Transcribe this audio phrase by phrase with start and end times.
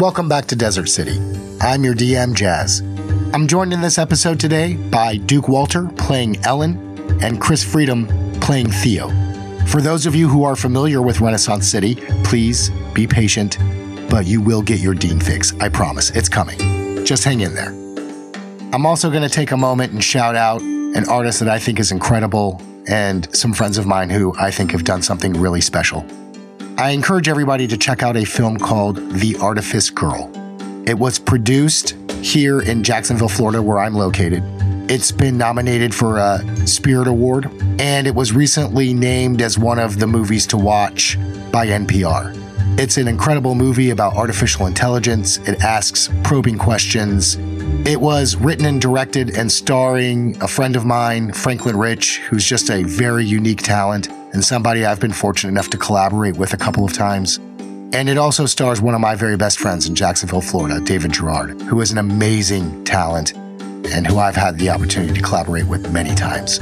[0.00, 1.20] Welcome back to Desert City.
[1.60, 2.80] I'm your DM, Jas.
[3.34, 8.06] I'm joined in this episode today by Duke Walter playing Ellen and Chris Freedom
[8.40, 9.10] playing Theo.
[9.66, 13.58] For those of you who are familiar with Renaissance City, please be patient,
[14.08, 15.52] but you will get your Dean fix.
[15.60, 16.08] I promise.
[16.12, 17.04] It's coming.
[17.04, 17.68] Just hang in there.
[18.72, 21.78] I'm also going to take a moment and shout out an artist that I think
[21.78, 26.06] is incredible and some friends of mine who I think have done something really special.
[26.80, 30.30] I encourage everybody to check out a film called The Artifice Girl.
[30.86, 31.90] It was produced
[32.22, 34.42] here in Jacksonville, Florida, where I'm located.
[34.90, 39.98] It's been nominated for a Spirit Award, and it was recently named as one of
[39.98, 41.18] the movies to watch
[41.52, 42.34] by NPR.
[42.78, 45.36] It's an incredible movie about artificial intelligence.
[45.46, 47.36] It asks probing questions.
[47.86, 52.70] It was written and directed and starring a friend of mine, Franklin Ritch, who's just
[52.70, 56.84] a very unique talent and somebody I've been fortunate enough to collaborate with a couple
[56.84, 57.38] of times.
[57.92, 61.60] And it also stars one of my very best friends in Jacksonville, Florida, David Girard,
[61.62, 66.14] who is an amazing talent and who I've had the opportunity to collaborate with many
[66.14, 66.60] times.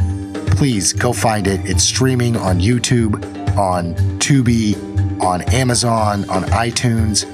[0.57, 1.61] Please go find it.
[1.69, 3.15] It's streaming on YouTube,
[3.57, 4.77] on Tubi,
[5.21, 7.25] on Amazon, on iTunes.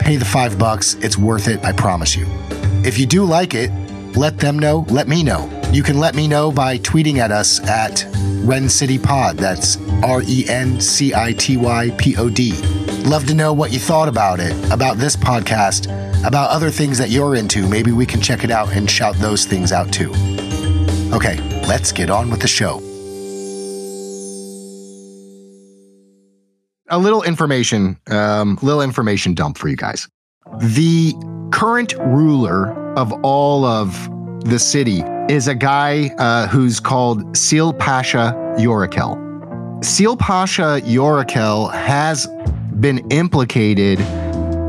[0.00, 0.94] Pay the five bucks.
[0.94, 1.62] It's worth it.
[1.64, 2.26] I promise you.
[2.84, 3.70] If you do like it,
[4.16, 4.86] let them know.
[4.88, 5.50] Let me know.
[5.72, 8.06] You can let me know by tweeting at us at
[8.44, 9.38] Ren City Pod.
[9.38, 12.52] That's R E N C I T Y P O D.
[13.04, 15.86] Love to know what you thought about it, about this podcast,
[16.26, 17.66] about other things that you're into.
[17.66, 20.10] Maybe we can check it out and shout those things out too.
[21.14, 22.80] Okay, let's get on with the show.
[26.90, 30.06] A little information, um, little information dump for you guys.
[30.58, 31.14] The
[31.50, 34.08] current ruler of all of
[34.44, 39.82] the city is a guy uh, who's called Seal Pasha Yorakel.
[39.82, 42.26] Seal Pasha Yorakel has
[42.80, 44.00] been implicated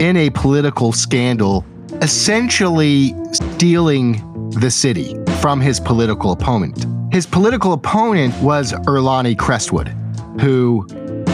[0.01, 1.65] in a political scandal,
[2.01, 6.85] essentially stealing the city from his political opponent.
[7.13, 9.89] His political opponent was Erlani Crestwood,
[10.39, 10.87] who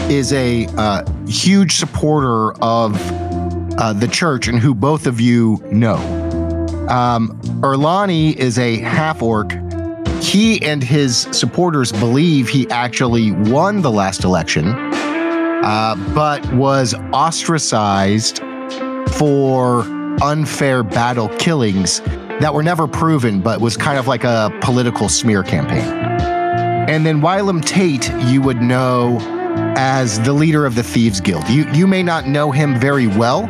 [0.08, 2.96] is a uh, huge supporter of
[3.78, 5.96] uh, the church and who both of you know.
[6.88, 9.52] Um, Erlani is a half orc.
[10.20, 18.38] He and his supporters believe he actually won the last election, uh, but was ostracized
[19.12, 19.82] for
[20.22, 22.00] unfair battle killings
[22.40, 25.84] that were never proven, but was kind of like a political smear campaign.
[26.88, 29.18] And then Wylam Tate, you would know
[29.76, 31.48] as the leader of the Thieves Guild.
[31.48, 33.44] You you may not know him very well,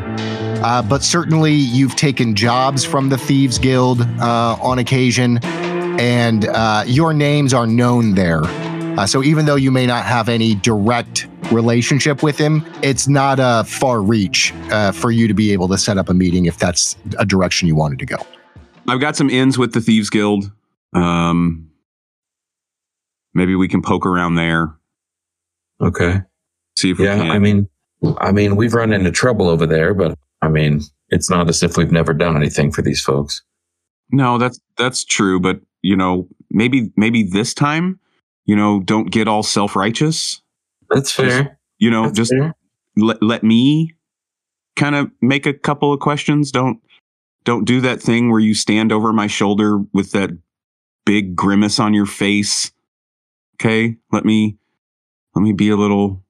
[0.65, 6.84] uh, but certainly you've taken jobs from the Thieves Guild uh, on occasion, and uh,
[6.87, 8.43] your names are known there.
[8.45, 13.39] Uh, so even though you may not have any direct relationship with him, it's not
[13.41, 16.59] a far reach uh, for you to be able to set up a meeting if
[16.59, 18.17] that's a direction you wanted to go.
[18.89, 20.50] I've got some ins with the Thieves Guild.
[20.93, 21.71] Um,
[23.34, 24.75] maybe we can poke around there.
[25.81, 26.21] Okay.
[26.77, 27.31] See if we Yeah, can.
[27.31, 27.69] I mean,
[28.19, 31.77] I mean, we've run into trouble over there, but I mean, it's not as if
[31.77, 33.43] we've never done anything for these folks.
[34.11, 35.41] no, that's that's true.
[35.41, 37.99] But you know, maybe maybe this time,
[38.45, 40.43] you know, don't get all self righteous.
[40.91, 41.59] That's fair.
[41.79, 42.55] You know, That's just fair.
[42.97, 43.95] let let me
[44.77, 46.51] kind of make a couple of questions.
[46.53, 46.81] Don't
[47.45, 50.31] don't do that thing where you stand over my shoulder with that
[51.05, 52.71] big grimace on your face.
[53.57, 54.59] Okay, let me
[55.35, 56.22] let me be a little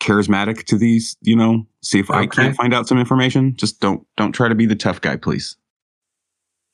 [0.00, 1.16] charismatic to these.
[1.22, 3.54] You know, see if I can't find out some information.
[3.56, 5.56] Just don't don't try to be the tough guy, please.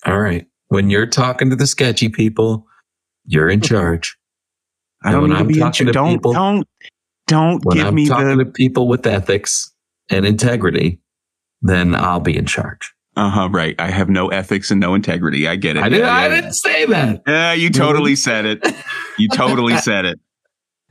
[0.06, 0.46] All right.
[0.68, 2.66] When you're talking to the sketchy people,
[3.26, 4.16] you're in charge.
[5.04, 6.66] I And don't need to be in to don't people- don't
[7.28, 9.72] don't When give I'm me talking the to people with ethics
[10.10, 11.00] and integrity,
[11.62, 12.92] then I'll be in charge.
[13.16, 13.74] uh huh right.
[13.78, 15.46] I have no ethics and no integrity.
[15.46, 15.82] I get it.
[15.84, 16.34] I, did, Yeah, I yeah.
[16.34, 17.22] didn't say that.
[17.26, 18.66] Yeah, you totally said it.
[19.18, 20.18] You totally said it.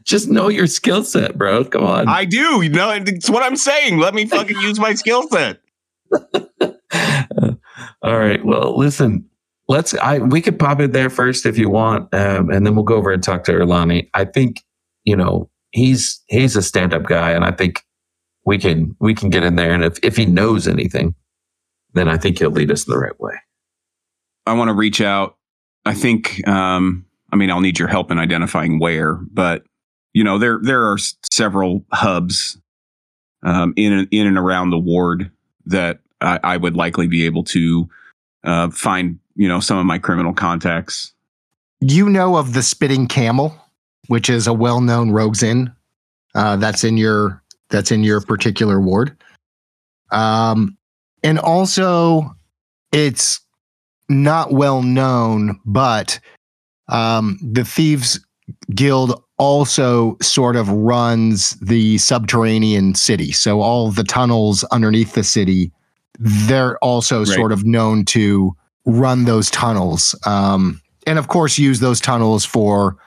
[0.04, 1.66] Just know your skill set, bro.
[1.66, 2.08] Come on.
[2.08, 2.62] I do.
[2.62, 4.00] You know, it's what I'm saying.
[4.00, 5.60] Let me fucking use my skill set.
[8.02, 8.44] All right.
[8.44, 9.28] Well, listen.
[9.68, 9.94] Let's.
[9.96, 12.96] I we could pop it there first if you want, um, and then we'll go
[12.96, 14.10] over and talk to Erlani.
[14.14, 14.64] I think
[15.06, 17.82] you know he's he's a stand up guy, and I think
[18.46, 21.16] we can we can get in there, and if if he knows anything,
[21.94, 23.36] then I think he'll lead us in the right way.
[24.46, 25.38] I want to reach out.
[25.86, 26.46] I think.
[26.48, 29.64] Um, I mean, I'll need your help in identifying where, but
[30.14, 30.98] you know, there there are
[31.32, 32.58] several hubs
[33.44, 35.32] um, in and- in and around the ward
[35.66, 37.90] that I, I would likely be able to
[38.44, 39.20] uh, find.
[39.36, 41.14] You know, some of my criminal contacts.
[41.80, 43.56] You know of the Spitting Camel,
[44.08, 45.72] which is a well-known rogues inn.
[46.36, 49.16] Uh, that's in your that's in your particular ward.
[50.12, 50.78] Um,
[51.24, 52.36] and also
[52.92, 53.40] it's
[54.10, 56.20] not well known, but
[56.90, 58.20] um, the Thieves
[58.76, 63.32] Guild also sort of runs the subterranean city.
[63.32, 65.72] So all the tunnels underneath the city,
[66.20, 67.28] they're also Right.
[67.28, 68.56] sort of known to
[68.86, 70.14] run those tunnels.
[70.28, 72.98] Um, and of course, use those tunnels for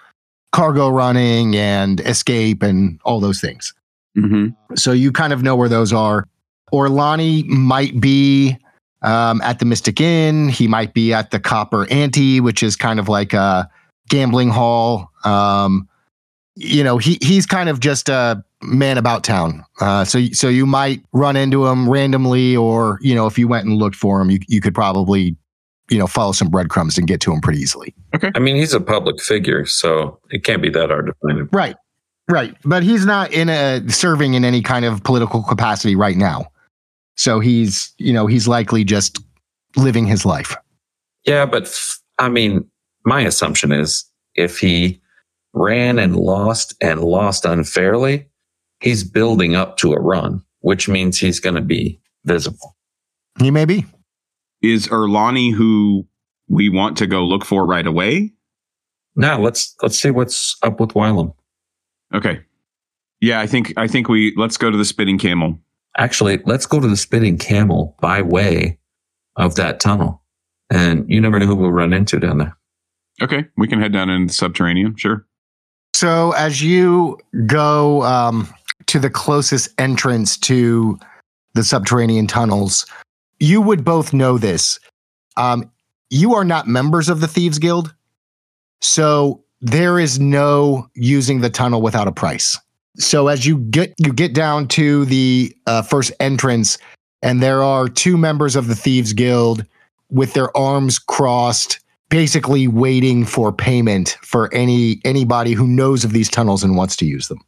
[0.51, 3.73] cargo running and escape and all those things.
[4.17, 6.27] hmm So you kind of know where those are.
[6.73, 8.57] Erlani might be
[9.03, 10.49] um, at the Mystic Inn.
[10.49, 13.69] He might be at the Copper Ante, which is kind of like a
[14.09, 15.11] gambling hall.
[15.25, 15.87] Um,
[16.57, 19.65] you know, he he's kind of just a man about town.
[19.81, 23.67] Uh, so so you might run into him randomly, or you know, if you went
[23.67, 25.37] and looked for him, you you could probably
[25.91, 27.95] you know follow some breadcrumbs and get to him pretty easily.
[28.15, 28.31] Okay.
[28.35, 31.49] I mean, he's a public figure, so it can't be that hard to find him.
[31.53, 31.77] Right.
[32.29, 32.57] Right.
[32.65, 36.47] But he's not in a serving in any kind of political capacity right now.
[37.17, 39.19] So he's, you know, he's likely just
[39.77, 40.57] living his life.
[41.27, 42.67] Yeah, but f- I mean,
[43.05, 44.05] my assumption is
[44.35, 45.01] if he
[45.55, 48.29] ran and lost and lost unfairly,
[48.81, 52.77] he's building up to a run, which means he's going to be visible.
[53.39, 53.87] He may be.
[54.63, 56.07] Is Erlani who
[56.49, 58.33] we want to go look for right away?
[59.17, 61.35] Now let's let's see what's up with Wylam.
[62.13, 62.41] Okay.
[63.21, 65.59] Yeah, I think I think we let's go to the spitting camel.
[65.97, 68.79] Actually, let's go to the spitting camel by way
[69.37, 70.23] of that tunnel.
[70.71, 72.57] And you never know who we'll run into down there.
[73.23, 74.97] Okay, we can head down into the subterranean.
[74.97, 75.25] Sure.
[76.05, 78.53] So as you go um,
[78.89, 80.99] to the closest entrance to
[81.55, 82.85] the subterranean tunnels,
[83.41, 84.79] you would both know this.
[85.39, 85.71] Um,
[86.11, 87.95] you are not members of the Thieves Guild.
[88.83, 92.59] So there is no using the tunnel without a price.
[92.99, 96.77] So as you get you get down to the uh, first entrance,
[97.23, 99.65] and there are two members of the Thieves Guild
[100.11, 101.81] with their arms crossed,
[102.11, 107.07] basically waiting for payment for any anybody who knows of these tunnels and wants to
[107.07, 107.39] use them.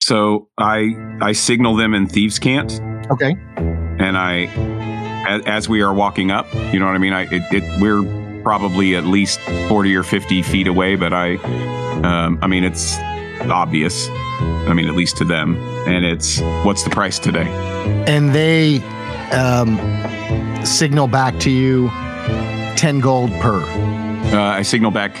[0.00, 2.80] So I I signal them in thieves' cant,
[3.10, 3.34] Okay.
[3.98, 4.46] and I
[5.28, 7.12] as, as we are walking up, you know what I mean.
[7.12, 8.02] I it, it we're
[8.42, 11.34] probably at least forty or fifty feet away, but I
[12.02, 12.96] um, I mean it's
[13.50, 14.08] obvious.
[14.40, 15.56] I mean at least to them,
[15.86, 17.46] and it's what's the price today?
[18.06, 18.80] And they
[19.32, 19.76] um,
[20.64, 21.88] signal back to you
[22.78, 23.60] 10 gold per.
[24.32, 25.12] Uh, I signal back.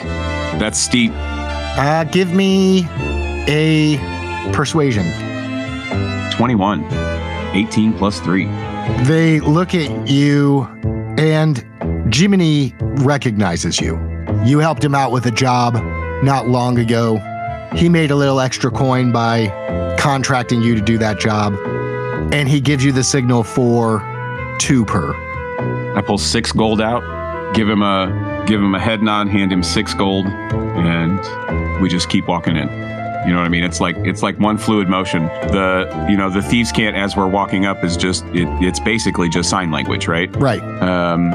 [0.60, 1.10] That's steep.
[1.14, 2.86] Uh, give me
[3.48, 3.98] a
[4.52, 5.04] persuasion.
[6.30, 6.84] 21.
[7.54, 8.44] 18 plus 3.
[9.06, 10.68] They look at you,
[11.18, 11.66] and
[12.14, 13.98] Jiminy recognizes you.
[14.44, 15.74] You helped him out with a job
[16.22, 17.16] not long ago.
[17.74, 19.48] He made a little extra coin by
[19.98, 21.54] contracting you to do that job,
[22.32, 23.98] and he gives you the signal for
[24.60, 25.12] two per.
[25.96, 27.02] I pull six gold out,
[27.54, 32.08] give him a give him a head nod, hand him six gold, and we just
[32.08, 32.68] keep walking in.
[33.26, 33.64] You know what I mean?
[33.64, 35.26] It's like it's like one fluid motion.
[35.26, 39.28] The you know the thieves' cant as we're walking up is just it, it's basically
[39.28, 40.34] just sign language, right?
[40.36, 40.62] Right.
[40.82, 41.32] Um,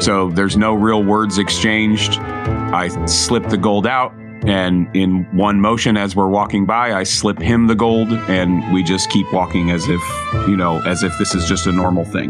[0.00, 2.18] so there's no real words exchanged.
[2.18, 4.12] I slip the gold out,
[4.44, 8.82] and in one motion, as we're walking by, I slip him the gold, and we
[8.82, 10.00] just keep walking as if,
[10.48, 12.28] you know, as if this is just a normal thing,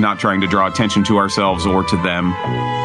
[0.00, 2.32] not trying to draw attention to ourselves or to them,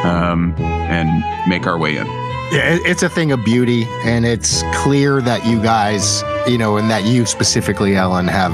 [0.06, 2.08] um, and make our way in.
[2.52, 6.90] Yeah, it's a thing of beauty, and it's clear that you guys, you know, and
[6.90, 8.54] that you specifically, Ellen, have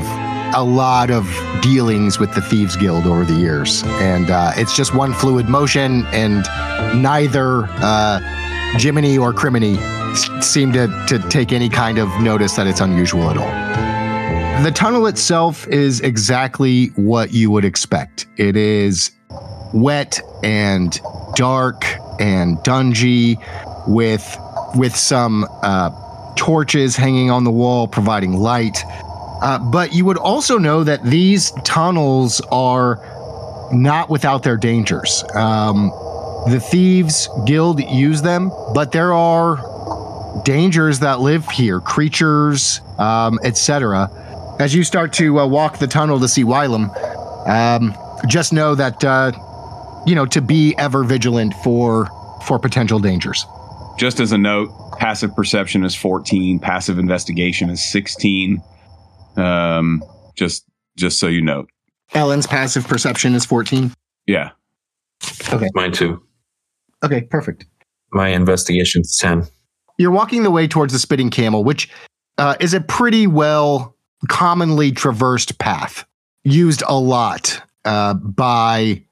[0.56, 1.26] a lot of
[1.62, 3.84] dealings with the Thieves Guild over the years.
[3.86, 6.44] And uh, it's just one fluid motion, and
[7.02, 8.20] neither uh,
[8.78, 9.78] Jiminy or Criminy
[10.42, 14.64] seem to, to take any kind of notice that it's unusual at all.
[14.64, 18.26] The tunnel itself is exactly what you would expect.
[18.38, 19.12] It is
[19.74, 21.00] wet and
[21.36, 21.86] dark
[22.20, 23.38] and dungy
[23.88, 24.38] with
[24.76, 25.92] with some uh,
[26.36, 28.84] torches hanging on the wall providing light.
[29.42, 33.00] Uh, but you would also know that these tunnels are
[33.72, 35.24] not without their dangers.
[35.36, 35.92] Um,
[36.48, 39.77] the thieves guild use them, but there are
[40.44, 44.10] dangers that live here, creatures, um, etc.
[44.60, 46.90] As you start to uh, walk the tunnel to see Wylam,
[47.48, 47.96] um,
[48.28, 49.32] just know that uh,
[50.06, 52.08] you know to be ever vigilant for
[52.46, 53.46] for potential dangers.
[53.98, 54.70] Just as a note,
[55.00, 58.62] passive perception is 14, passive investigation is 16.
[59.38, 60.04] Um,
[60.36, 60.66] just
[60.98, 61.66] just so you know.
[62.14, 63.92] Ellen's passive perception is 14.
[64.28, 64.52] Yeah.
[65.52, 65.70] Okay.
[65.74, 66.24] Mine too.
[67.04, 67.66] Okay, perfect.
[68.12, 69.48] My investigation's 10.
[69.98, 71.90] You're walking the way towards the spitting camel, which
[72.38, 73.96] uh, is a pretty well
[74.28, 76.06] commonly traversed path,
[76.44, 79.04] used a lot uh, by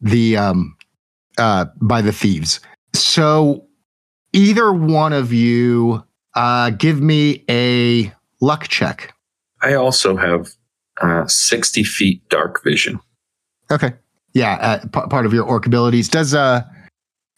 [0.00, 0.76] the um,
[1.38, 2.60] uh, by the thieves.
[2.94, 3.66] So
[4.32, 9.14] either one of you uh, give me a luck check.
[9.62, 10.50] I also have
[11.00, 13.00] uh, 60 feet dark vision.
[13.70, 13.94] Okay.
[14.34, 16.08] Yeah, uh, p- part of your orc abilities.
[16.08, 16.62] Does uh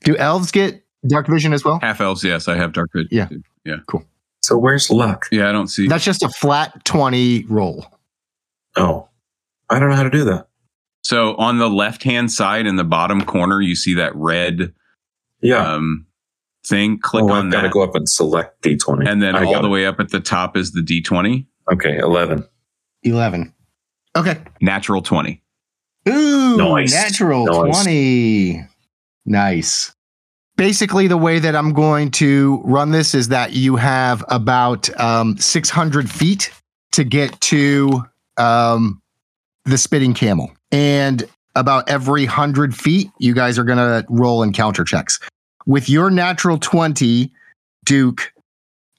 [0.04, 1.78] do elves get dark vision as well?
[1.80, 3.08] Half elves, yes, I have dark vision.
[3.10, 3.26] Yeah.
[3.26, 3.42] too.
[3.64, 3.76] Yeah.
[3.86, 4.04] Cool.
[4.42, 5.26] So where's luck?
[5.30, 5.88] Yeah, I don't see.
[5.88, 7.86] That's just a flat 20 roll.
[8.76, 9.08] Oh,
[9.68, 10.48] I don't know how to do that.
[11.02, 14.72] So on the left hand side in the bottom corner, you see that red
[15.42, 15.74] Yeah.
[15.74, 16.06] um,
[16.66, 16.98] thing.
[17.00, 17.72] Click oh, on I've got to that.
[17.74, 19.08] go up and select D20.
[19.08, 19.70] And then I all the it.
[19.70, 22.46] way up at the top is the D20, Okay, 11.
[23.02, 23.52] 11.
[24.16, 24.38] Okay.
[24.60, 25.42] natural 20.
[26.08, 26.92] Ooh, Nice.
[26.92, 27.82] natural Nice.
[27.84, 28.66] 20.
[29.26, 29.94] Nice.
[30.58, 35.38] Basically, the way that I'm going to run this is that you have about um,
[35.38, 36.50] 600 feet
[36.90, 38.02] to get to
[38.38, 39.00] um,
[39.66, 40.50] the spitting camel.
[40.72, 41.22] And
[41.54, 45.20] about every 100 feet, you guys are going to roll encounter checks.
[45.66, 47.32] With your natural 20,
[47.84, 48.32] Duke,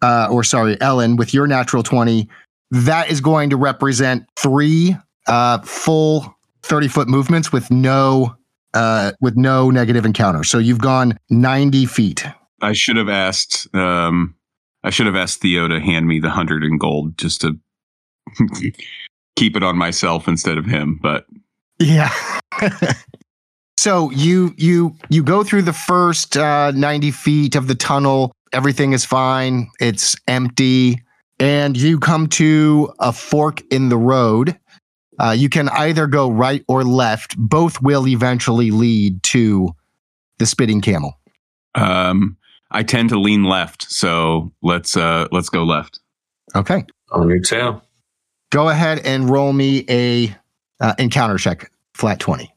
[0.02, 2.30] uh, or sorry, Ellen, with your natural 20,
[2.72, 4.96] that is going to represent three
[5.28, 8.38] uh, full 30 foot movements with no
[8.74, 10.44] uh, with no negative encounter.
[10.44, 12.26] So you've gone 90 feet.
[12.62, 14.36] I should have asked um,
[14.84, 17.60] I should have asked Theo to hand me the 100 in gold just to
[19.36, 21.26] keep it on myself instead of him, but
[21.80, 22.12] Yeah.
[23.78, 28.32] so you you you go through the first uh, 90 feet of the tunnel.
[28.54, 29.70] Everything is fine.
[29.80, 31.04] It's empty,
[31.40, 34.58] and you come to a fork in the road.
[35.20, 37.38] Uh, you can either go right or left.
[37.38, 39.76] Both will eventually lead to
[40.38, 41.20] the spitting camel.
[41.76, 42.38] um,
[42.72, 46.00] I tend to lean left, so let's uh, let's go left.
[46.56, 46.86] Okay.
[47.12, 47.84] On your tail.
[48.52, 50.36] Go ahead and roll me a
[50.80, 52.54] uh, encounter check, flat 20.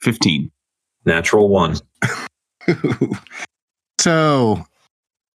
[0.00, 0.50] 15.
[1.04, 1.76] Natural one.
[4.00, 4.64] so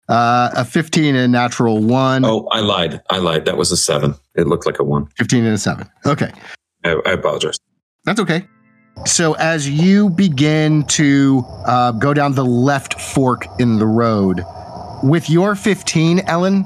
[0.09, 2.25] uh, a 15 and a natural one.
[2.25, 3.01] Oh, I lied.
[3.11, 3.45] I lied.
[3.45, 4.15] That was a seven.
[4.35, 5.07] It looked like a one.
[5.17, 5.89] 15 and a 7.
[6.07, 6.31] Okay.
[6.85, 7.59] I, I apologize.
[8.05, 8.47] That's okay.
[9.07, 14.45] So as you begin to uh, go down the left fork in the road,
[15.03, 16.65] with your 15, Ellen,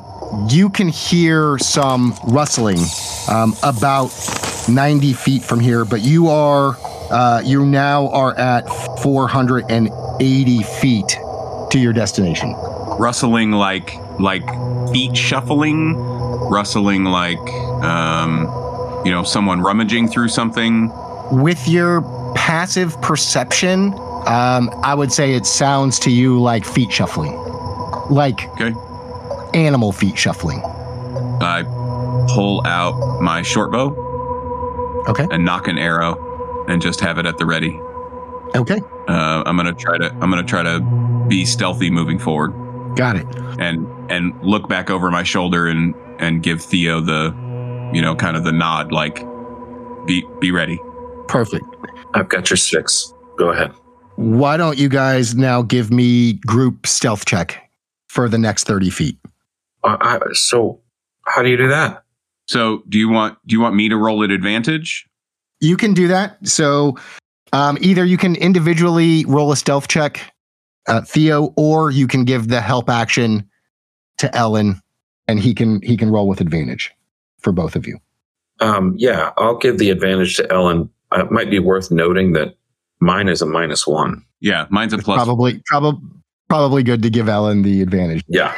[0.49, 2.79] you can hear some rustling
[3.29, 4.13] um, about
[4.69, 6.77] 90 feet from here, but you are
[7.11, 8.69] uh, you now are at
[9.03, 11.09] 480 feet
[11.71, 12.55] to your destination.
[12.99, 14.45] Rustling like like
[14.93, 15.95] feet shuffling,
[16.51, 17.39] rustling like
[17.85, 18.43] um,
[19.05, 20.91] you know someone rummaging through something.
[21.31, 22.03] With your
[22.35, 23.93] passive perception,
[24.27, 27.37] um, I would say it sounds to you like feet shuffling,
[28.11, 28.75] like Okay.
[29.55, 30.61] animal feet shuffling.
[31.41, 31.63] I
[32.35, 33.95] pull out my short bow
[35.09, 35.27] Okay.
[35.31, 37.79] and nock an arrow and just have it at the ready.
[38.57, 38.81] Okay.
[39.07, 40.81] Uh, I'm gonna try to I'm gonna try to
[41.29, 42.53] be stealthy moving forward
[42.99, 43.27] Got it.
[43.61, 47.33] and and look back over my shoulder and and give Theo the
[47.95, 49.25] you know kind of the nod like
[50.05, 50.81] be be ready.
[51.29, 51.65] Perfect.
[52.15, 53.15] I've got your six.
[53.39, 53.71] Go ahead.
[54.17, 57.71] Why don't you guys now give me group stealth check
[58.09, 59.17] for the next 30 feet?
[59.85, 60.81] Uh, I, so,
[61.25, 62.03] how do you do that?
[62.47, 65.07] So do you want do you want me to roll at advantage?
[65.61, 66.37] You can do that.
[66.49, 66.97] So
[67.53, 70.33] um, either you can individually roll a stealth check,
[70.89, 73.49] uh, Theo, or you can give the help action
[74.19, 74.81] to Ellen
[75.29, 76.93] and he can he can roll with advantage
[77.39, 77.99] for both of you.
[78.61, 80.91] Um, yeah, I'll give the advantage to Ellen.
[81.17, 82.57] Uh, it might be worth noting that
[83.01, 84.25] mine is a minus one.
[84.41, 85.17] Yeah, mine's a It's plus.
[85.23, 86.01] probably probably
[86.49, 88.25] probably good to give Ellen the advantage.
[88.29, 88.55] Yeah.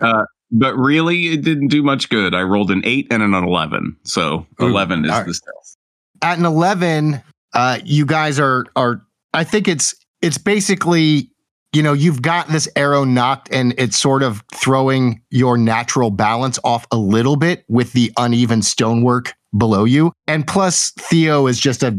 [0.52, 2.32] But really, it didn't do much good.
[2.32, 5.26] I rolled an eight and an eleven, so Ooh, eleven is all right.
[5.26, 5.76] the stealth.
[6.22, 7.20] at an 11
[7.52, 9.02] uh you guys are are
[9.34, 11.28] i think it's it's basically
[11.72, 16.58] you know you've got this arrow nocked and it's sort of throwing your natural balance
[16.64, 20.12] off a little bit with the uneven stonework below you.
[20.26, 21.98] And plus theo is just a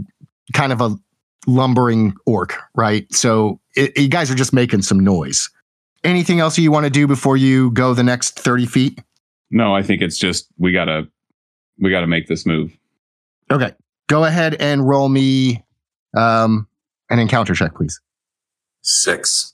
[0.54, 0.96] kind of a
[1.46, 3.12] lumbering orc right?
[3.14, 5.50] So it, you guys are just making some noise.
[6.04, 9.02] Anything else you want to do before you go the next 30 feet?
[9.50, 11.08] No, I think it's just we gotta
[11.80, 12.76] we gotta make this move.
[13.52, 13.74] okay
[14.08, 15.64] go ahead and roll me
[16.16, 16.68] um
[17.10, 18.00] an encounter check please.
[18.82, 19.54] Six.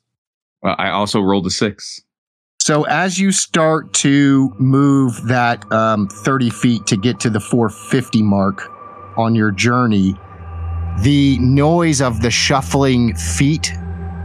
[0.64, 2.02] Well, I also rolled a six.
[2.60, 8.22] So as you start to move that um, 30 feet to get to the 450
[8.22, 8.72] mark
[9.18, 10.16] on your journey,
[11.02, 13.74] the noise of the shuffling feet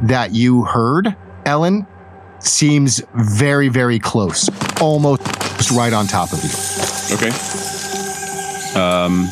[0.02, 1.16] that you heard,
[1.47, 1.85] Ellen,
[2.38, 4.49] seems very, very close,
[4.80, 7.16] almost right on top of you.
[7.16, 7.33] Okay.
[8.78, 9.28] Um,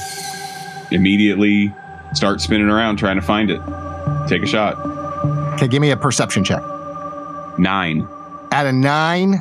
[0.90, 1.72] immediately
[2.12, 3.60] start spinning around trying to find it.
[4.26, 4.78] Take a shot.
[5.54, 6.62] Okay, give me a perception check.
[7.58, 8.06] Nine.
[8.52, 9.34] At a nine,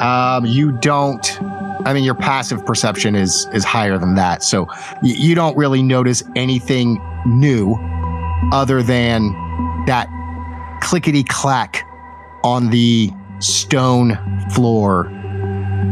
[0.00, 1.42] um, you don't.
[1.86, 5.82] I mean, your passive perception is is higher than that, so y- you don't really
[5.82, 7.76] notice anything new,
[8.52, 9.22] other than
[9.86, 10.08] that
[10.82, 11.84] clickety clack
[12.44, 14.16] on the stone
[14.50, 15.10] floor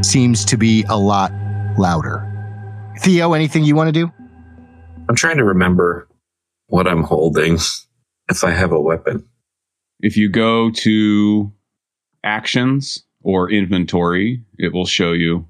[0.02, 1.32] seems to be a lot
[1.78, 2.24] louder.
[3.00, 4.10] Theo, anything you want to do?
[5.08, 6.08] I'm trying to remember
[6.66, 7.58] what I'm holding.
[8.30, 9.26] If I have a weapon,
[10.00, 11.52] If you go to
[12.24, 15.46] actions or inventory, it will show you.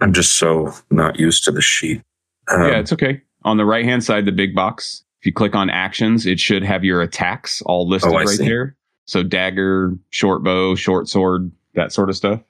[0.00, 2.02] I'm just so not used to the sheet.
[2.48, 3.22] Um, yeah, it's okay.
[3.44, 6.62] On the right hand side, the big box, if you click on actions, it should
[6.64, 8.44] have your attacks all listed Oh, right see.
[8.44, 8.76] there.
[9.06, 12.40] So dagger, short bow, short sword, that sort of stuff.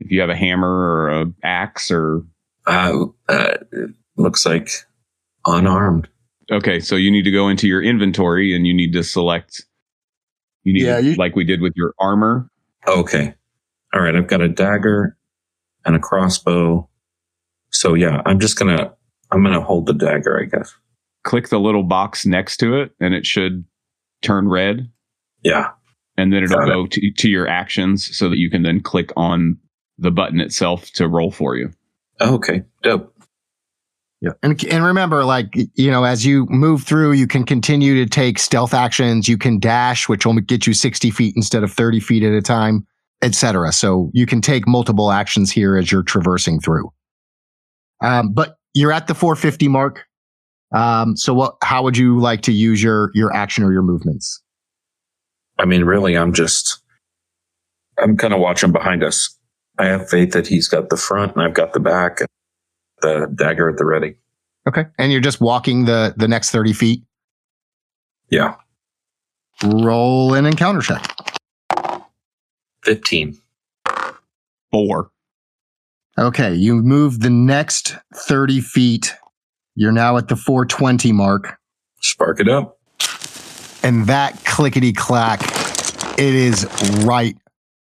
[0.00, 2.24] If you have a hammer or a axe or
[2.66, 4.70] uh, uh, it looks like
[5.46, 6.08] unarmed.
[6.50, 9.64] Okay, so you need to go into your inventory and you need to select.
[10.62, 12.50] You need Yeah, to- you- like we did with your armor.
[12.86, 13.34] Okay.
[13.92, 14.14] All right.
[14.16, 15.16] I've got a dagger
[15.84, 16.88] and a crossbow.
[17.70, 18.92] So yeah, I'm just gonna
[19.30, 20.74] I'm gonna hold the dagger, I guess.
[21.24, 23.64] Click the little box next to it, and it should
[24.22, 24.90] turn red.
[25.42, 25.70] Yeah.
[26.16, 26.72] and then it'll Got it.
[26.72, 29.58] go to, to your actions so that you can then click on
[29.98, 31.70] the button itself to roll for you.
[32.20, 32.62] Okay.
[32.82, 33.13] Dope.
[34.24, 34.30] Yeah.
[34.42, 38.38] And, and remember, like, you know, as you move through, you can continue to take
[38.38, 39.28] stealth actions.
[39.28, 42.40] You can dash, which will get you 60 feet instead of 30 feet at a
[42.40, 42.86] time,
[43.20, 43.70] etc.
[43.72, 46.90] So you can take multiple actions here as you're traversing through.
[48.00, 50.04] Um, but you're at the 450 mark.
[50.74, 54.42] Um, so what, how would you like to use your, your action or your movements?
[55.58, 56.80] I mean, really, I'm just
[57.98, 59.38] I'm kind of watching behind us.
[59.78, 62.28] I have faith that he's got the front and I've got the back, and
[63.04, 64.14] the dagger at the ready.
[64.66, 64.86] Okay.
[64.98, 67.02] And you're just walking the, the next 30 feet.
[68.30, 68.54] Yeah.
[69.62, 71.04] Roll an encounter check.
[72.82, 73.38] Fifteen.
[74.70, 75.10] Four.
[76.18, 76.54] Okay.
[76.54, 79.14] You move the next 30 feet.
[79.74, 81.56] You're now at the 420 mark.
[82.00, 82.78] Spark it up.
[83.82, 85.40] and that clickety clack,
[86.18, 86.66] it is
[87.04, 87.36] right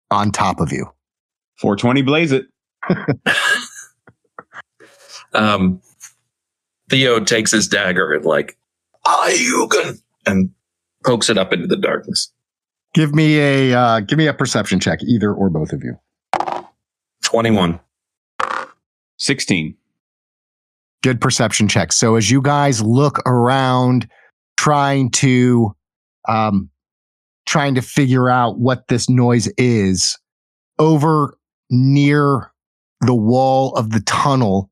[0.10, 0.86] on top of you.
[1.60, 2.46] 420 blaze it.
[5.34, 5.82] Um,
[6.90, 8.58] Theo takes his dagger and like,
[9.06, 10.52] Ayugan, and
[11.04, 12.32] pokes it up into the darkness.
[12.94, 15.98] Give me a uh, give me a perception check, either or both of you.
[17.24, 17.80] 21.
[19.18, 19.76] 16.
[21.02, 21.94] Good perception check.
[21.94, 24.10] So as you guys look around,
[24.58, 25.76] trying to
[26.28, 26.70] um,
[27.46, 30.18] trying to figure out what this noise is,
[30.80, 31.38] over
[31.70, 32.52] near
[33.02, 34.71] the wall of the tunnel,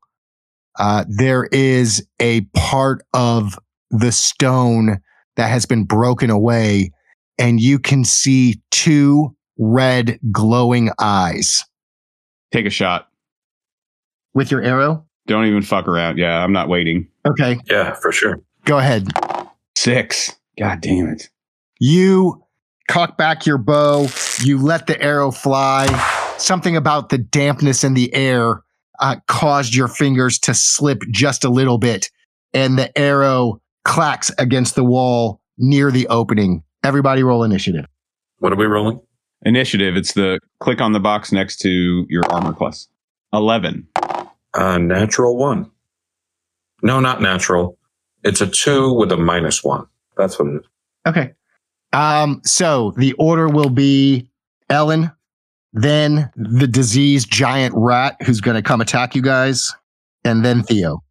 [0.79, 3.57] uh, there is a part of
[3.91, 4.99] the stone
[5.35, 6.91] that has been broken away,
[7.37, 11.63] and you can see two red glowing eyes.
[12.51, 13.07] Take a shot.
[14.33, 15.05] With your arrow?
[15.27, 16.17] Don't even fuck around.
[16.17, 17.07] Yeah, I'm not waiting.
[17.27, 18.41] Okay, Yeah, for sure.
[18.65, 19.07] go ahead.
[19.77, 20.35] Six.
[20.57, 21.29] God damn it.
[21.79, 22.43] You
[22.87, 24.07] cock back your bow,
[24.41, 25.85] you let the arrow fly.
[26.37, 28.61] Something about the dampness in the air
[28.99, 32.09] uh, caused your fingers to slip just a little bit,
[32.53, 36.63] and the arrow clacks against the wall near the opening.
[36.83, 37.85] Everybody roll initiative.
[38.39, 39.01] What are we rolling?
[39.43, 39.95] Initiative.
[39.95, 42.87] It's the click on the box next to your armor class.
[43.33, 43.87] 11.
[44.53, 45.69] Uh, natural one.
[46.81, 47.77] No, not natural.
[48.23, 49.85] It's a two with a minus one.
[50.17, 50.65] That's what it is.
[51.07, 51.33] Okay.
[51.93, 54.29] Um, so the order will be
[54.69, 55.11] Ellen,
[55.73, 59.71] then the diseased giant rat who's going to come attack you guys,
[60.23, 61.03] and then Theo.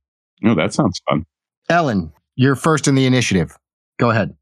[0.45, 1.25] Oh, that sounds fun.
[1.69, 3.57] Ellen, you're first in the initiative.
[3.99, 4.35] Go ahead.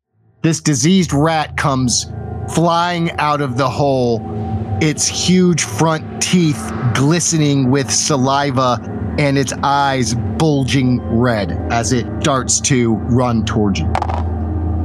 [0.42, 2.06] This diseased rat comes
[2.50, 4.20] flying out of the hole,
[4.80, 8.78] its huge front teeth glistening with saliva
[9.18, 13.92] and its eyes bulging red as it darts to run towards you.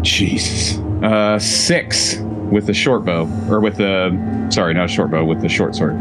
[0.02, 0.78] Jesus.
[1.04, 2.16] Uh, six
[2.52, 5.76] with the short bow, or with the, sorry, not a short bow, with the short
[5.76, 5.96] sword.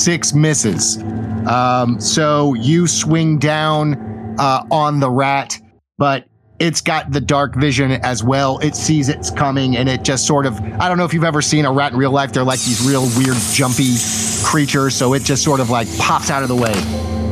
[0.00, 0.98] Six misses.
[1.46, 5.58] Um, so you swing down uh, on the rat,
[5.96, 6.26] but
[6.58, 8.58] it's got the dark vision as well.
[8.58, 11.42] It sees it's coming and it just sort of, I don't know if you've ever
[11.42, 12.32] seen a rat in real life.
[12.32, 13.94] They're like these real weird, jumpy
[14.42, 14.94] creatures.
[14.94, 16.72] So it just sort of like pops out of the way.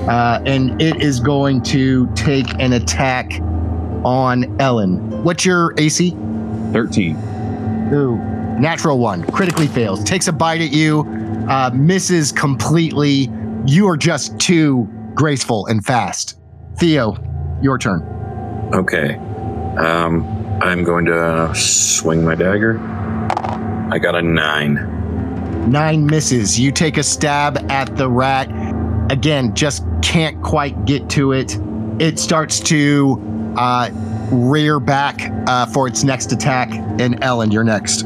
[0.06, 3.40] Uh, and it is going to take an attack
[4.04, 5.22] on Ellen.
[5.24, 6.10] What's your AC?
[6.72, 7.16] 13.
[7.94, 8.16] Ooh,
[8.58, 9.24] natural one.
[9.32, 10.02] Critically fails.
[10.04, 11.00] Takes a bite at you,
[11.48, 13.30] uh, misses completely.
[13.66, 16.38] You are just too graceful and fast.
[16.76, 17.16] Theo,
[17.62, 18.02] your turn.
[18.72, 19.14] Okay.
[19.78, 20.24] Um,
[20.62, 22.78] I'm going to swing my dagger.
[23.90, 25.70] I got a nine.
[25.70, 26.58] Nine misses.
[26.58, 28.50] You take a stab at the rat.
[29.10, 31.58] Again, just can't quite get to it.
[31.98, 33.22] It starts to
[33.56, 33.90] uh,
[34.32, 36.70] rear back uh, for its next attack.
[37.00, 38.04] And Ellen, you're next.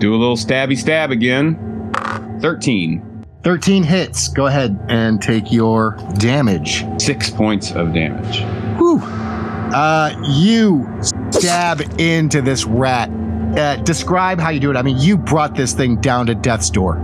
[0.00, 1.92] Do a little stabby stab again.
[2.40, 3.26] 13.
[3.42, 4.28] 13 hits.
[4.28, 6.86] Go ahead and take your damage.
[6.98, 8.40] Six points of damage.
[8.78, 8.98] Whew.
[9.02, 10.88] Uh, you
[11.30, 13.10] stab into this rat.
[13.58, 14.76] Uh, describe how you do it.
[14.76, 16.94] I mean, you brought this thing down to death's door.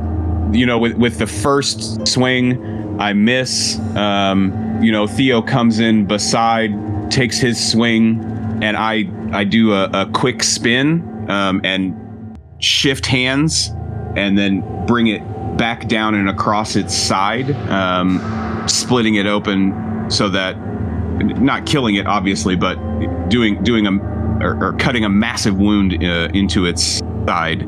[0.52, 3.78] You know, with, with the first swing, I miss.
[3.94, 6.70] Um, you know, Theo comes in beside,
[7.10, 8.20] takes his swing,
[8.62, 11.94] and I I do a, a quick spin um, and
[12.58, 13.70] shift hands,
[14.16, 15.22] and then bring it
[15.56, 18.20] back down and across its side, um,
[18.68, 20.56] splitting it open so that
[21.18, 22.76] not killing it obviously, but
[23.28, 23.92] doing doing a
[24.44, 27.62] or, or cutting a massive wound uh, into its side.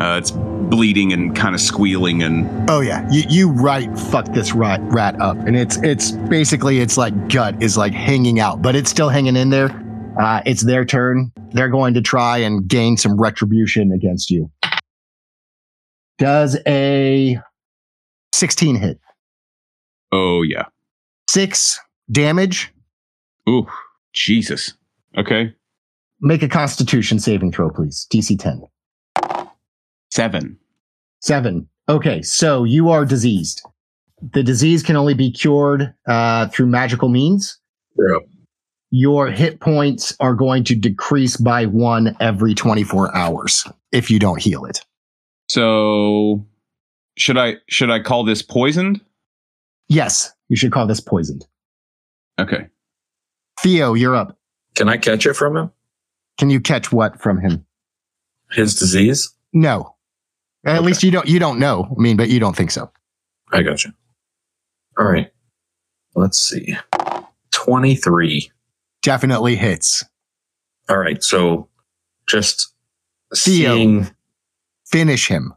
[0.00, 4.54] Uh, it's bleeding and kind of squealing and Oh yeah, you you right fuck this
[4.54, 8.74] rat rat up, and it's it's basically its like gut is like hanging out, but
[8.74, 9.83] it's still hanging in there.
[10.18, 11.32] Uh, it's their turn.
[11.52, 14.50] They're going to try and gain some retribution against you.
[16.18, 17.38] Does a
[18.32, 19.00] 16 hit?
[20.12, 20.66] oh yeah.
[21.28, 22.72] Six damage.
[23.48, 23.66] Ooh,
[24.12, 24.74] Jesus.
[25.18, 25.52] Okay.
[26.20, 28.06] Make a Constitution saving throw, please.
[28.12, 28.62] DC 10.
[30.10, 30.56] Seven.
[31.20, 31.68] Seven.
[31.88, 33.62] Okay, so you are diseased.
[34.32, 37.58] The disease can only be cured uh, through magical means.
[37.98, 38.18] Yeah.
[38.96, 44.40] Your hit points are going to decrease by one every 24 hours if you don't
[44.40, 44.82] heal it.
[45.48, 46.46] So
[47.18, 49.00] should I should I call this poisoned?
[49.88, 51.44] Yes, you should call this poisoned.
[52.38, 52.68] Okay.
[53.60, 54.38] Theo, you're up.
[54.76, 55.72] Can I catch it from him?
[56.38, 57.66] Can you catch what from him?
[58.52, 59.34] His disease?
[59.52, 59.96] No.
[60.64, 60.84] At Okay.
[60.86, 61.92] least you don't you don't know.
[61.98, 62.92] I mean, but you don't think so.
[63.52, 63.90] I got you.
[64.96, 65.32] All right.
[66.14, 66.76] Let's see.
[67.50, 68.52] 23.
[69.04, 70.02] Definitely hits.
[70.88, 71.22] All right.
[71.22, 71.68] So
[72.26, 72.72] just
[73.34, 73.74] Theo.
[73.76, 74.10] seeing.
[74.86, 75.52] Finish him.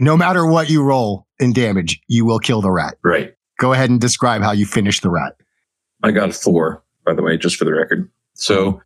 [0.00, 2.96] No matter what you roll in damage, you will kill the rat.
[3.02, 3.34] Right.
[3.58, 5.34] Go ahead and describe how you finish the rat.
[6.02, 8.10] I got a four, by the way, just for the record.
[8.34, 8.82] So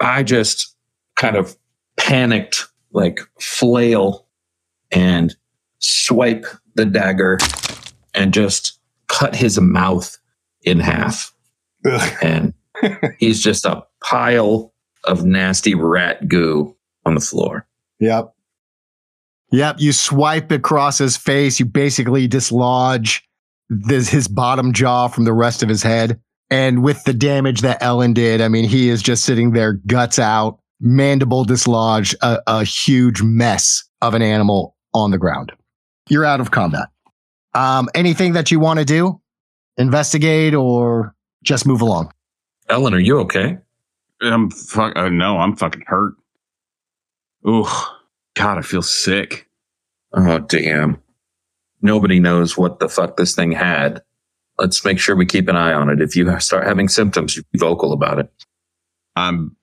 [0.00, 0.74] I just
[1.14, 1.56] kind of
[1.96, 4.26] panicked, like flail
[4.90, 5.36] and
[5.78, 7.38] swipe the dagger
[8.14, 10.18] and just cut his mouth
[10.62, 11.32] in half.
[12.22, 12.52] And
[13.18, 14.72] he's just a pile
[15.04, 17.66] of nasty rat goo on the floor.
[18.00, 18.34] Yep.
[19.52, 19.76] Yep.
[19.78, 21.58] You swipe across his face.
[21.58, 23.22] You basically dislodge
[23.68, 26.20] this, his bottom jaw from the rest of his head.
[26.50, 30.18] And with the damage that Ellen did, I mean, he is just sitting there, guts
[30.18, 35.52] out, mandible dislodged, a, a huge mess of an animal on the ground.
[36.08, 36.88] You're out of combat.
[37.54, 39.20] Um, anything that you want to do?
[39.76, 42.12] Investigate or just move along?
[42.70, 43.58] Ellen, are you okay?
[44.22, 44.96] I'm fuck.
[44.96, 46.14] Uh, no, I'm fucking hurt.
[47.46, 47.66] Ooh,
[48.34, 49.48] God, I feel sick.
[50.12, 51.02] Oh, damn.
[51.82, 54.02] Nobody knows what the fuck this thing had.
[54.58, 56.00] Let's make sure we keep an eye on it.
[56.00, 58.30] If you start having symptoms, you be vocal about it.
[59.16, 59.56] I'm.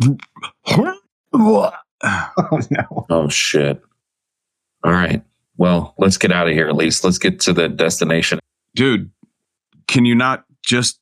[2.02, 3.06] Oh, no.
[3.08, 3.80] Oh, shit.
[4.84, 5.22] All right.
[5.56, 7.04] Well, let's get out of here at least.
[7.04, 8.38] Let's get to the destination.
[8.74, 9.10] Dude,
[9.88, 11.00] can you not just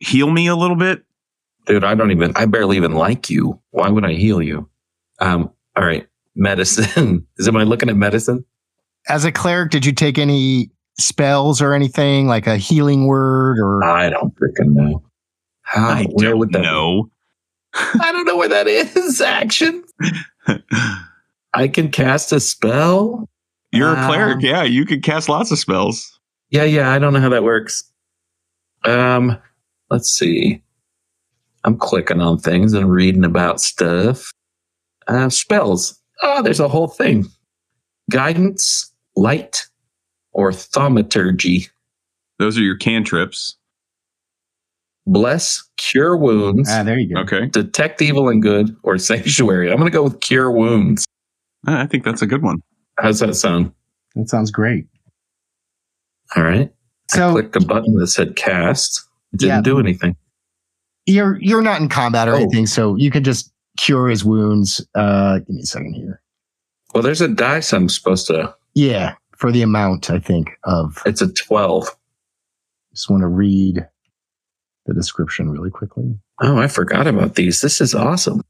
[0.00, 1.04] heal me a little bit?
[1.66, 3.60] Dude, I don't even, I barely even like you.
[3.70, 4.68] Why would I heal you?
[5.20, 6.06] Um, all right.
[6.34, 7.26] Medicine.
[7.36, 8.44] Is am I looking at medicine?
[9.08, 13.82] As a cleric, did you take any spells or anything like a healing word or
[13.84, 15.02] I don't freaking know.
[15.62, 17.10] How, I where don't would that know.
[17.74, 19.20] I don't know where that is.
[19.20, 19.84] Action.
[21.54, 23.28] I can cast a spell.
[23.72, 24.62] You're a Um, cleric, yeah.
[24.64, 26.18] You can cast lots of spells.
[26.50, 27.84] Yeah, yeah, I don't know how that works.
[28.84, 29.38] Um,
[29.90, 30.62] let's see.
[31.64, 34.30] I'm clicking on things and reading about stuff.
[35.06, 36.00] Uh, spells.
[36.22, 37.26] Oh, there's a whole thing.
[38.10, 39.66] Guidance, light,
[40.32, 41.66] or thaumaturgy.
[42.38, 43.56] Those are your cantrips.
[45.06, 47.20] Bless, cure wounds, Ah, there you go.
[47.22, 49.70] Okay, detect evil and good, or sanctuary.
[49.70, 51.04] I'm going to go with cure wounds.
[51.66, 52.62] Uh, I think that's a good one.
[52.98, 53.72] How's that sound?
[54.14, 54.86] That sounds great.
[56.36, 56.70] All right.
[57.12, 59.02] I So clicked a button that said cast.
[59.32, 59.60] It didn't Yeah.
[59.62, 60.16] do anything.
[61.06, 62.36] you're you're not in combat or Oh.
[62.36, 64.86] anything, so you can just cure his wounds.
[64.94, 66.20] Uh, give me a second here.
[66.94, 68.54] Well, there's a dice I'm supposed to.
[68.74, 71.02] Yeah, for the amount I think of.
[71.06, 71.88] It's a 12.
[72.92, 73.86] Just want to read
[74.86, 76.18] the description really quickly.
[76.40, 77.60] Oh, I forgot about these.
[77.60, 78.42] This is awesome.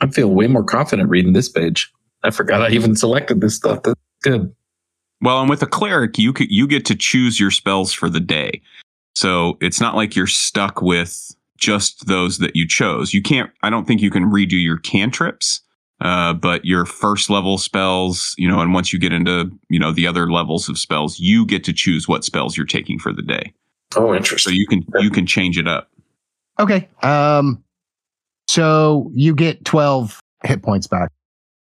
[0.00, 1.90] I feel way more confident reading this page.
[2.22, 3.82] I forgot I even selected this stuff.
[3.82, 4.54] That's good.
[5.20, 8.20] Well, and with a cleric, you could, you get to choose your spells for the
[8.20, 8.60] day.
[9.14, 13.14] So it's not like you're stuck with just those that you chose.
[13.14, 13.50] You can't.
[13.62, 15.60] I don't think you can redo your cantrips.
[16.00, 19.92] Uh, but your first level spells, you know, and once you get into, you know,
[19.92, 23.22] the other levels of spells, you get to choose what spells you're taking for the
[23.22, 23.54] day.
[23.96, 24.52] Oh, interesting.
[24.52, 25.88] So you can you can change it up.
[26.58, 26.88] Okay.
[27.02, 27.62] Um,
[28.48, 31.10] so you get 12 hit points back,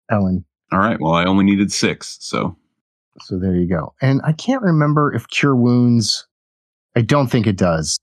[0.09, 0.43] Ellen.
[0.71, 0.99] All right.
[0.99, 2.55] Well, I only needed six, so
[3.19, 3.93] So there you go.
[4.01, 6.25] And I can't remember if cure wounds.
[6.95, 7.99] I don't think it does.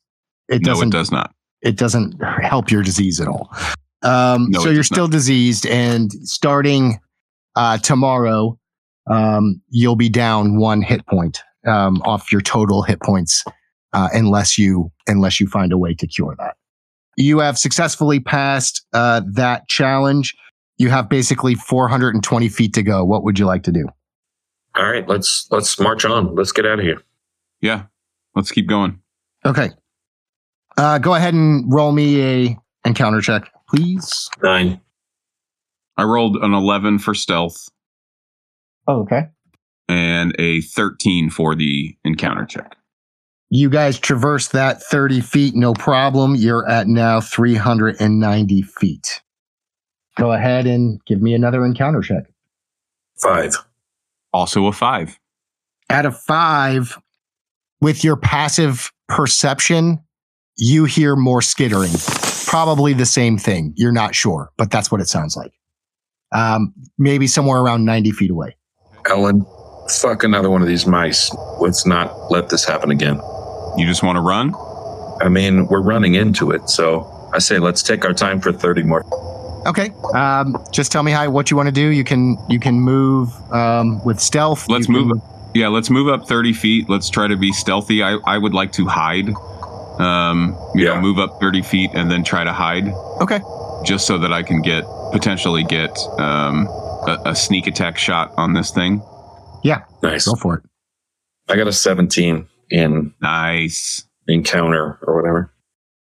[0.49, 0.89] It no, doesn't.
[0.89, 1.35] it does not.
[1.63, 3.51] It doesn't help your disease at all.
[4.03, 7.01] Um, No, so you're does still diseased, and starting
[7.57, 8.59] uh, tomorrow,
[9.11, 13.45] um, you'll be down one hit point um, off your total hit points,
[13.93, 16.57] uh, unless you unless you find a way to cure that.
[17.17, 20.37] You have successfully passed uh, that challenge.
[20.77, 23.05] You have basically 420 feet to go.
[23.05, 23.89] What would you like to do?
[24.77, 26.37] All right, let's let's march on.
[26.37, 27.03] Let's get out of here.
[27.61, 27.87] Yeah.
[28.39, 29.01] Let's keep going.
[29.45, 29.71] Okay.
[30.77, 34.31] Uh, go ahead and roll me a encounter check, please.
[34.41, 34.81] Nine.
[35.97, 37.69] I rolled an 11 for stealth
[38.87, 39.23] Oh, okay.
[39.89, 42.77] and a 13 for the encounter check.
[43.51, 46.37] You guys traverse that 30 feet, no problem.
[46.37, 49.21] You're at now 390 feet.
[50.17, 52.23] Go ahead and give me another encounter check.
[53.21, 53.57] Five.
[54.33, 55.19] Also a five.
[55.91, 56.99] Out of five,
[57.81, 59.99] with your passive perception,
[60.57, 61.93] you hear more skittering.
[62.47, 63.73] Probably the same thing.
[63.77, 65.53] You're not sure, but that's what it sounds like.
[66.33, 68.57] Um, maybe somewhere around 90 feet away.
[69.09, 69.45] Ellen,
[69.89, 71.35] fuck another one of these mice.
[71.61, 73.21] Let's not let this happen again.
[73.77, 74.55] You just want to run?
[75.23, 78.83] I mean, we're running into it, so I say let's take our time for 30
[78.85, 79.05] more.
[79.67, 79.91] Okay.
[80.15, 81.89] Um, just tell me how what you want to do.
[81.89, 84.69] You can you can move um, with stealth.
[84.69, 85.23] Let's You can- move
[85.59, 86.89] Yeah, let's move up 30 feet.
[86.89, 88.01] Let's try to be stealthy.
[88.05, 89.29] I, I would like to hide.
[89.99, 90.95] Um, you Yeah.
[90.95, 92.87] know, move up 30 feet and then try to hide
[93.21, 93.41] Okay.
[93.85, 96.69] just so that I can get potentially get um,
[97.09, 99.03] a, a sneak attack shot on this thing.
[99.65, 99.83] Yeah.
[100.01, 100.27] Nice.
[100.29, 100.63] Go for it.
[101.49, 104.05] I got a 17 in Nice.
[104.29, 105.53] encounter or whatever.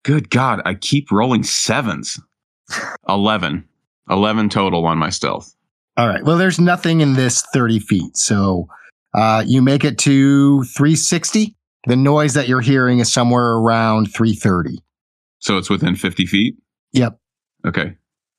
[0.04, 2.20] Good God, I keep rolling sevens.
[3.08, 3.64] 11.
[4.10, 5.54] 11 total on my stealth.
[5.96, 6.24] All right.
[6.26, 8.18] Well, there's nothing in this 30 feet.
[8.18, 8.68] So
[9.18, 11.56] uh, you make it to 360.
[11.88, 14.80] The noise that you're hearing is somewhere around 330.
[15.40, 16.56] So it's within 50 feet?
[16.94, 17.20] Yep.
[17.66, 17.96] Okay.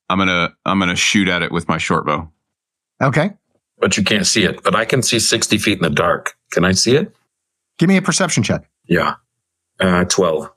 [0.09, 2.31] I'm going to I'm going to shoot at it with my short bow.
[3.01, 3.31] Okay.
[3.77, 4.63] But you can't see it.
[4.63, 6.33] But I can see 60 feet in the dark.
[6.51, 7.13] Can I see it?
[7.77, 8.69] Give me a perception check.
[8.87, 9.15] Yeah.
[9.79, 10.49] Uh, 12.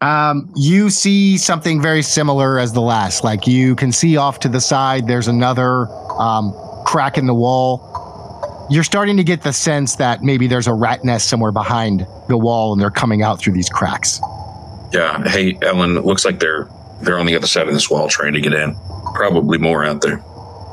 [0.00, 3.24] Um, you see something very similar as the last.
[3.24, 7.93] Like you can see off to the side, there's another um, crack in the wall.
[8.70, 12.38] You're starting to get the sense that maybe there's a rat nest somewhere behind the
[12.38, 14.20] wall and they're coming out through these cracks.
[14.92, 15.22] Yeah.
[15.28, 16.68] Hey, Ellen, it looks like they're
[17.02, 18.76] they're on the other side of this wall trying to get in.
[19.14, 20.22] Probably more out there.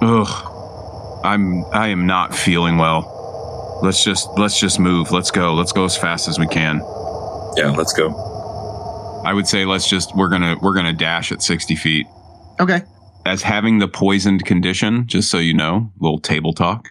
[0.01, 1.21] Ugh.
[1.23, 3.79] I'm I am not feeling well.
[3.83, 5.11] Let's just let's just move.
[5.11, 5.53] Let's go.
[5.53, 6.77] Let's go as fast as we can.
[7.57, 8.09] Yeah, let's go.
[9.25, 12.07] I would say let's just we're gonna we're gonna dash at 60 feet.
[12.59, 12.81] Okay.
[13.25, 16.89] As having the poisoned condition, just so you know, little table talk.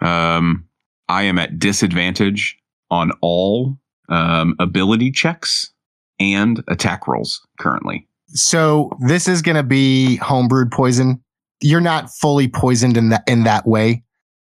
[0.00, 0.66] Um,
[1.08, 2.58] I am at disadvantage
[2.90, 5.72] on all um, ability checks
[6.20, 8.06] and attack rolls currently.
[8.28, 11.22] So this is going to be homebrewed poison.
[11.60, 14.04] You're not fully poisoned in that in that way.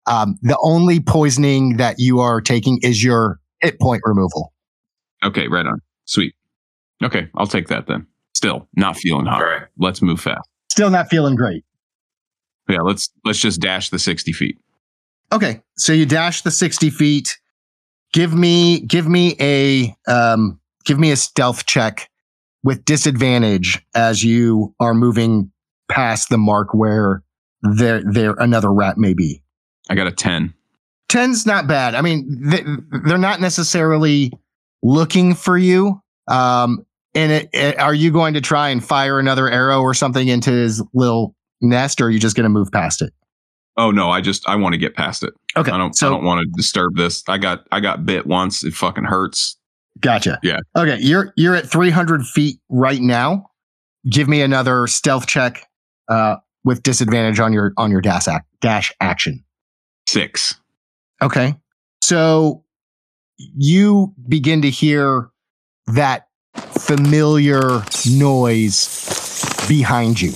[0.07, 4.53] Um, the only poisoning that you are taking is your hit point removal.
[5.23, 5.79] Okay, right on.
[6.05, 6.33] Sweet.
[7.03, 8.07] Okay, I'll take that then.
[8.33, 9.41] Still not feeling hot.
[9.41, 9.63] All right.
[9.77, 10.47] Let's move fast.
[10.71, 11.63] Still not feeling great.
[12.69, 14.57] Yeah, let's let's just dash the 60 feet.
[15.31, 17.37] Okay, so you dash the sixty feet.
[18.13, 22.09] Give me give me a um, give me a stealth check
[22.63, 25.51] with disadvantage as you are moving
[25.89, 27.23] past the mark where
[27.61, 29.41] there there another rat may be.
[29.89, 30.53] I got a 10.
[31.09, 31.95] 10's not bad.
[31.95, 32.63] I mean, they,
[33.05, 34.31] they're not necessarily
[34.83, 36.01] looking for you.
[36.29, 40.27] Um, and it, it- are you going to try and fire another arrow or something
[40.27, 43.11] into his little nest, or are you just going to move past it?
[43.77, 45.33] Oh no, I just I want to get past it.
[45.55, 47.23] Okay, I don't so I don't want to disturb this.
[47.27, 48.63] I got I got bit once.
[48.63, 49.57] It fucking hurts.
[49.99, 50.39] gotcha.
[50.43, 50.59] Yeah.
[50.75, 53.49] Okay, you're you're at 300 feet right now.
[54.09, 55.67] Give me another stealth check
[56.09, 59.43] uh, with disadvantage on your on your dash ac- dash action.
[60.07, 60.55] 6.
[61.21, 61.55] Okay.
[62.03, 62.63] So
[63.37, 65.29] you begin to hear
[65.87, 70.33] that familiar noise behind you.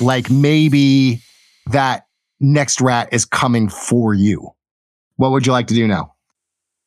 [0.00, 1.20] Like maybe
[1.66, 2.06] that
[2.42, 4.50] next rat is coming for you.
[5.16, 6.14] What would you like to do now?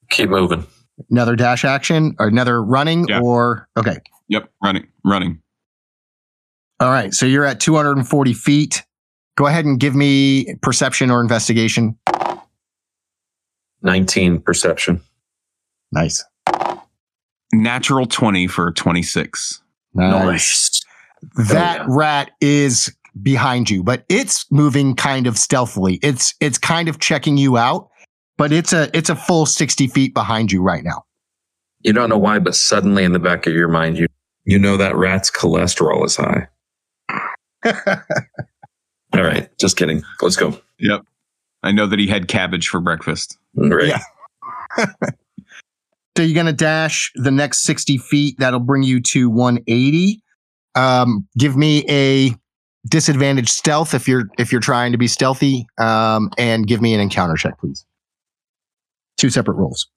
[0.09, 0.67] Keep moving.
[1.09, 3.21] Another dash action or another running Yeah.
[3.21, 3.97] or okay.
[4.27, 5.41] Yep, running, running.
[6.79, 7.13] All right.
[7.13, 8.83] So you're at 240 feet.
[9.37, 11.97] Go ahead and give me perception or investigation.
[13.81, 15.01] 19 perception.
[15.91, 16.23] Nice.
[17.53, 19.61] Natural 20 for 26.
[19.93, 20.81] Nice.
[21.49, 21.85] That oh, yeah.
[21.87, 25.99] rat is behind you, but it's moving kind of stealthily.
[26.01, 27.89] It's it's kind of checking you out,
[28.37, 31.03] but it's a it's a full 60 feet behind you right now.
[31.81, 34.07] You don't know why, but suddenly in the back of your mind, you
[34.45, 36.47] you know that rat's cholesterol is high.
[39.13, 40.03] All right, just kidding.
[40.21, 40.59] Let's go.
[40.79, 41.05] Yep.
[41.63, 43.37] I know that he had cabbage for breakfast.
[43.55, 43.93] Right.
[44.77, 44.85] Yeah.
[46.17, 48.37] So you're gonna dash the next 60 feet.
[48.39, 50.21] That'll bring you to 180.
[50.75, 52.33] Um, give me a
[52.87, 55.67] disadvantage stealth if you're if you're trying to be stealthy.
[55.77, 57.85] Um, and give me an encounter check, please.
[59.17, 59.87] Two separate rolls.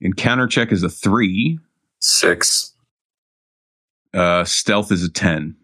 [0.00, 1.58] Encounter check is a three.
[2.00, 2.72] Six.
[4.14, 5.56] Uh, stealth is a 10.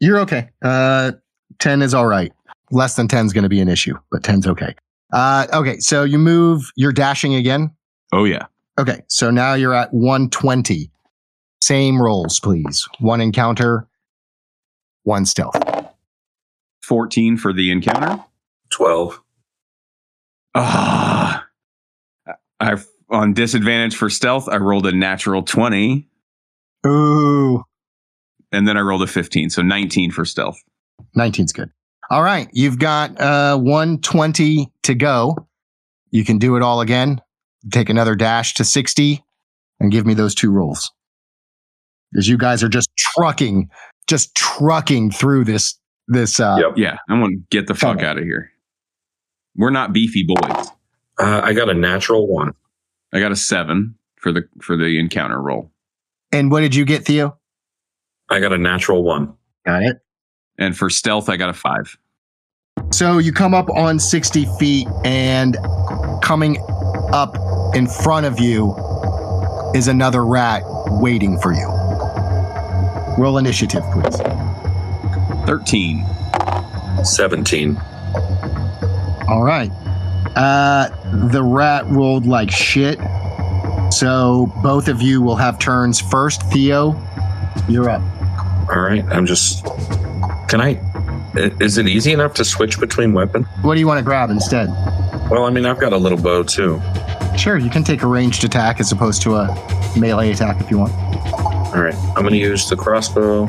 [0.00, 0.50] You're okay.
[0.62, 1.12] Uh,
[1.60, 2.32] 10 is all right.
[2.70, 4.74] Less than 10 is going to be an issue, but 10's okay.
[5.12, 5.78] Uh, okay.
[5.78, 7.70] So you move, you're dashing again.
[8.12, 8.46] Oh, yeah.
[8.78, 9.00] Okay.
[9.08, 10.90] So now you're at 120.
[11.62, 12.86] Same rolls, please.
[12.98, 13.86] One encounter,
[15.06, 15.56] one stealth.
[16.82, 18.22] 14 for the encounter.
[18.70, 19.22] 12.
[20.54, 21.46] Ah.
[22.58, 22.76] I
[23.08, 26.08] on disadvantage for stealth, I rolled a natural 20
[26.86, 27.62] Ooh.
[28.50, 30.60] and then I rolled a 15, so 19 for stealth.
[31.16, 31.70] 19's good.
[32.10, 32.48] All right.
[32.52, 35.36] You've got uh, 120 to go.
[36.10, 37.20] You can do it all again.
[37.70, 39.24] Take another dash to 60
[39.78, 40.90] and give me those two rolls.
[42.10, 43.70] Because you guys are just trucking,
[44.06, 46.72] just trucking through this, this, uh, Yep.
[46.76, 48.50] Yeah, I want to get the fuck out of here.
[49.56, 50.66] We're not beefy boys.
[51.18, 52.54] Uh, I got a natural one.
[53.14, 55.70] I got a 7 for the for the encounter roll.
[56.32, 57.36] and what did you get, Theo?
[58.28, 59.32] I got a natural one.
[59.64, 59.98] Got it.
[60.58, 61.96] And for stealth, I got a 5.
[62.92, 65.56] So you come up on 60 feet and
[66.22, 66.58] coming
[67.12, 67.36] up
[67.74, 68.74] in front of you
[69.74, 70.62] is another rat
[71.00, 71.68] waiting for you.
[73.18, 74.16] Roll initiative, please.
[75.46, 76.04] 13.
[77.04, 77.76] 17.
[79.28, 79.70] All right.
[80.36, 80.88] Uh,
[81.30, 82.98] the rat rolled like shit.
[83.90, 86.42] So both of you will have turns first.
[86.52, 87.00] Theo,
[87.68, 88.02] you're up.
[88.70, 89.04] All right.
[89.10, 89.64] I'm just.
[90.48, 90.80] Can I.
[91.34, 93.44] i- Is it easy enough to switch between weapon?
[93.62, 94.68] What do you want to grab instead?
[95.30, 96.80] Well, I mean, I've got a little bow too.
[97.38, 100.78] Sure, you can take a ranged attack as opposed to a melee attack if you
[100.78, 100.92] want.
[101.76, 101.94] All right.
[101.94, 103.46] I'm going to use the crossbow.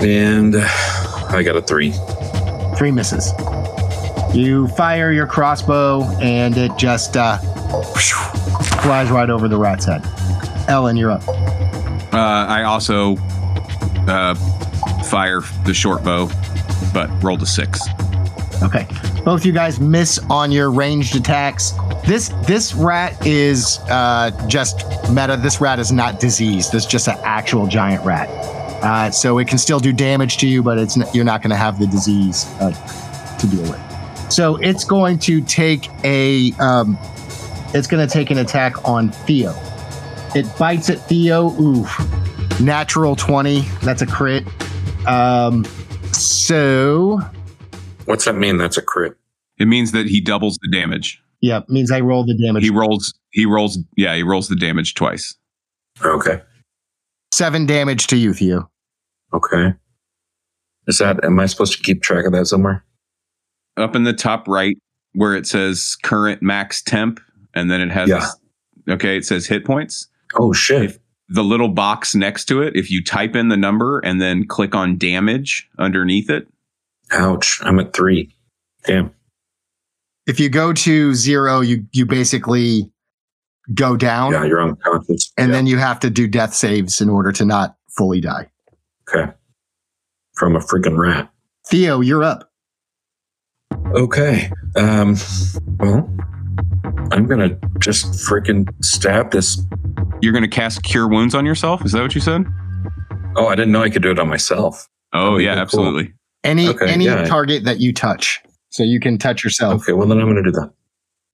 [0.00, 1.92] And I got a three.
[2.76, 3.32] Three misses.
[4.32, 7.38] You fire your crossbow and it just uh,
[8.82, 10.06] flies right over the rat's head.
[10.68, 11.26] Ellen, you're up.
[11.28, 13.16] Uh, I also
[14.06, 14.36] uh,
[15.06, 16.30] fire the short bow,
[16.94, 17.80] but rolled a 6.
[18.62, 18.86] Okay.
[19.24, 21.72] Both you guys miss on your ranged attacks.
[22.06, 25.36] This this rat is uh, just meta.
[25.36, 26.72] This rat is not diseased.
[26.72, 28.28] This is just an actual giant rat.
[28.82, 31.50] Uh, so it can still do damage to you, but it's n- you're not going
[31.50, 32.70] to have the disease uh,
[33.38, 34.32] to deal with.
[34.32, 36.96] So it's going to take a um,
[37.74, 39.54] it's going to take an attack on Theo.
[40.34, 41.50] It bites at Theo.
[41.60, 42.60] Oof.
[42.60, 43.62] Natural twenty.
[43.82, 44.44] That's a crit.
[45.06, 45.64] Um,
[46.12, 47.20] so
[48.06, 48.56] What's that mean?
[48.56, 49.14] That's a crit.
[49.58, 51.22] It means that he doubles the damage.
[51.40, 52.62] Yeah, means I roll the damage.
[52.64, 55.34] He rolls, he rolls, yeah, he rolls the damage twice.
[56.04, 56.40] Okay.
[57.32, 58.70] Seven damage to you, Theo.
[59.32, 59.74] Okay.
[60.86, 62.84] Is that, am I supposed to keep track of that somewhere?
[63.76, 64.76] Up in the top right,
[65.14, 67.20] where it says current max temp,
[67.54, 68.94] and then it has, Yeah.
[68.94, 70.08] okay, it says hit points.
[70.34, 71.00] Oh, shit.
[71.28, 74.74] The little box next to it, if you type in the number and then click
[74.74, 76.48] on damage underneath it,
[77.12, 77.60] Ouch.
[77.62, 78.34] I'm at three.
[78.84, 79.12] Damn.
[80.30, 82.88] If you go to zero, you you basically
[83.74, 85.32] go down, Yeah, you're unconscious.
[85.36, 85.56] and Yeah.
[85.56, 88.48] then you have to do death saves in order to not fully die.
[89.08, 89.32] Okay.
[90.36, 91.28] From a freaking rat.
[91.66, 92.48] Theo, you're up.
[93.94, 94.52] Okay.
[94.76, 95.16] Um,
[95.80, 96.08] well,
[97.10, 99.60] I'm going to just freaking stab this.
[100.22, 101.84] you're going to cast cure wounds on yourself.
[101.84, 102.44] Is that what you said?
[103.36, 104.86] Oh, I didn't know I could do it on myself.
[105.12, 105.62] Oh, That'd be yeah, cool.
[105.62, 106.12] absolutely.
[106.44, 107.24] Any Okay, any yeah.
[107.24, 108.40] target that you touch,
[108.70, 109.82] so you can touch yourself.
[109.82, 110.72] Okay, well, then I'm going to do that.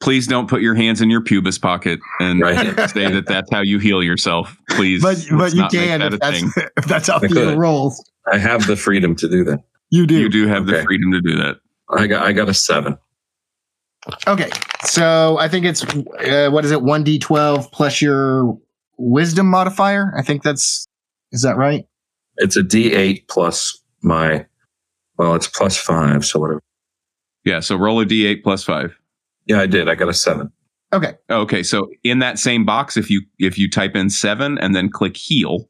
[0.00, 2.56] please don't put your hands in your pubis pocket and Right.
[2.90, 4.56] say that that's how you heal yourself.
[4.70, 6.50] Please, but but you can that if that's, thing.
[6.76, 8.02] if that's how I Theo rolls.
[8.32, 9.60] I have the freedom to do that.
[9.90, 10.18] You do.
[10.18, 11.56] You do have the freedom to do that.
[11.96, 12.98] I got I got a seven.
[14.26, 14.50] Okay,
[14.84, 16.82] so I think it's uh, what is it?
[16.82, 18.56] One d twelve plus your
[18.98, 20.12] wisdom modifier.
[20.16, 20.86] I think that's
[21.32, 21.84] is that right?
[22.38, 24.44] It's a D eight plus my
[25.18, 26.62] well, it's plus five, so whatever.
[27.46, 27.60] Yeah.
[27.60, 28.94] So roll a d8 plus five.
[29.46, 29.88] Yeah, I did.
[29.88, 30.52] I got a seven.
[30.92, 31.62] Okay, Okay.
[31.62, 35.16] So in that same box, if you if you type in seven and then click
[35.16, 35.68] heal,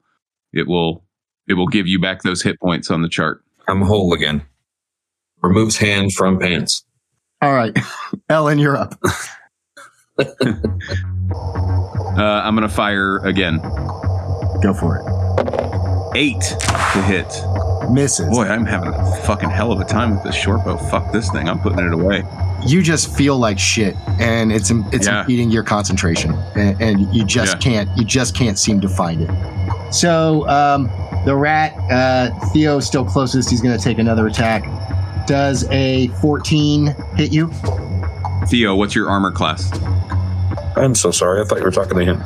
[0.52, 1.04] it will
[1.46, 3.42] it will give you back those hit points on the chart.
[3.68, 4.42] I'm whole again.
[5.42, 6.84] Removes hand from pants.
[7.42, 7.76] all right,
[8.28, 8.94] Ellen, you're up.
[12.16, 13.58] Uh, I'm gonna fire again.
[14.62, 16.16] Go for it.
[16.16, 17.26] Eight to hit.
[17.90, 18.28] Misses.
[18.28, 20.76] Boy, I'm having a fucking hell of a time with this short bow.
[20.76, 21.48] Fuck this thing.
[21.48, 22.22] I'm putting it away.
[22.66, 25.20] you just feel like shit and it's it's Yeah.
[25.20, 27.58] impeding your concentration and, and you just Yeah.
[27.84, 29.30] can't you just can't seem to find it
[29.92, 30.90] so um,
[31.26, 34.64] the rat uh, theo still closest he's going to take another attack
[35.28, 37.50] does a 14 hit you
[38.48, 39.70] Theo, what's your armor class?
[40.76, 41.40] I'm so sorry.
[41.40, 42.22] I thought you were talking to him.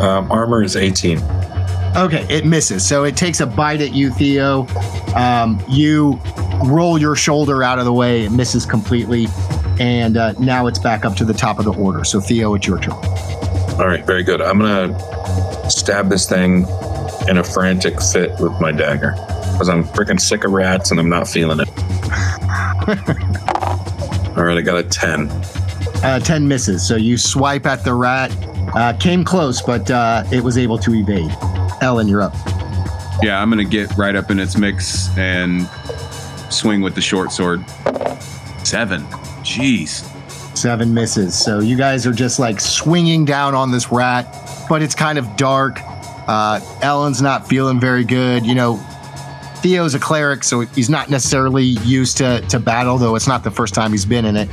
[0.00, 1.18] Um, armor is 18.
[1.96, 4.66] Okay it misses so it takes a bite at you theo
[5.14, 6.18] um, you
[6.64, 9.26] roll your shoulder out of the way it misses completely
[9.78, 12.66] and uh, now it's back up to the top of the order so theo it's
[12.66, 12.94] your turn
[13.78, 14.42] All right, very good.
[14.42, 16.66] I'm gonna stab this thing
[17.28, 19.12] in a frantic fit with my dagger
[19.52, 21.68] because I'm freaking sick of rats and I'm not feeling it.
[24.36, 25.30] All right, I got a 10.
[26.02, 26.86] Uh, 10 misses.
[26.86, 28.30] So you swipe at the rat.
[28.74, 31.30] Uh, came close, but uh, it was able to evade.
[31.82, 32.34] Ellen, you're up.
[33.22, 35.68] Yeah, I'm gonna get right up in its mix and
[36.50, 37.64] swing with the short sword.
[38.64, 39.02] Seven.
[39.42, 40.08] Jeez.
[40.56, 41.34] Seven misses.
[41.38, 44.26] So you guys are just like swinging down on this rat,
[44.68, 45.80] but it's kind of dark.
[46.28, 48.46] Uh, Ellen's not feeling very good.
[48.46, 48.76] You know,
[49.56, 53.50] Theo's a cleric, so he's not necessarily used to, to battle, though it's not the
[53.50, 54.48] first time he's been in it.